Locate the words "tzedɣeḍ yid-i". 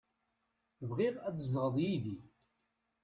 1.37-2.19